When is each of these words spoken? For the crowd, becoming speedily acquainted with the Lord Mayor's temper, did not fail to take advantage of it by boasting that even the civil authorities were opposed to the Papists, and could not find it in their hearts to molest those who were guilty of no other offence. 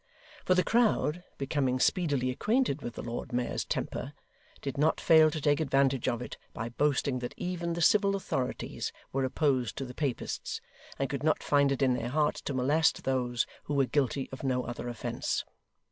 For 0.45 0.55
the 0.55 0.63
crowd, 0.63 1.23
becoming 1.37 1.79
speedily 1.79 2.31
acquainted 2.31 2.81
with 2.81 2.95
the 2.95 3.03
Lord 3.03 3.31
Mayor's 3.31 3.63
temper, 3.63 4.13
did 4.59 4.75
not 4.75 4.99
fail 4.99 5.29
to 5.29 5.39
take 5.39 5.59
advantage 5.59 6.07
of 6.07 6.23
it 6.23 6.37
by 6.53 6.69
boasting 6.69 7.19
that 7.19 7.35
even 7.37 7.73
the 7.73 7.83
civil 7.83 8.15
authorities 8.15 8.91
were 9.13 9.23
opposed 9.23 9.77
to 9.77 9.85
the 9.85 9.93
Papists, 9.93 10.59
and 10.97 11.07
could 11.07 11.21
not 11.21 11.43
find 11.43 11.71
it 11.71 11.83
in 11.83 11.93
their 11.93 12.09
hearts 12.09 12.41
to 12.41 12.53
molest 12.55 13.03
those 13.03 13.45
who 13.65 13.75
were 13.75 13.85
guilty 13.85 14.27
of 14.31 14.43
no 14.43 14.63
other 14.63 14.89
offence. 14.89 15.45